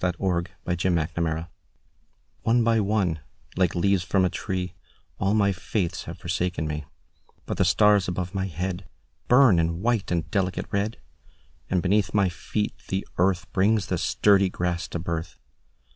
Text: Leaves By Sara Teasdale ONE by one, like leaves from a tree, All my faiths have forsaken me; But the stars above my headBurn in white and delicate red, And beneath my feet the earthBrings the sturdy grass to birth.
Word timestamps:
Leaves 0.17 0.49
By 0.65 0.75
Sara 0.75 1.05
Teasdale 1.05 1.47
ONE 2.41 2.63
by 2.63 2.79
one, 2.79 3.19
like 3.55 3.75
leaves 3.75 4.01
from 4.03 4.25
a 4.25 4.29
tree, 4.31 4.73
All 5.19 5.35
my 5.35 5.51
faiths 5.51 6.05
have 6.05 6.17
forsaken 6.17 6.65
me; 6.67 6.85
But 7.45 7.57
the 7.57 7.65
stars 7.65 8.07
above 8.07 8.33
my 8.33 8.47
headBurn 8.47 9.59
in 9.59 9.83
white 9.83 10.09
and 10.09 10.27
delicate 10.31 10.65
red, 10.71 10.97
And 11.69 11.83
beneath 11.83 12.15
my 12.15 12.29
feet 12.29 12.73
the 12.87 13.07
earthBrings 13.19 13.89
the 13.89 13.99
sturdy 13.99 14.49
grass 14.49 14.87
to 14.87 14.97
birth. 14.97 15.37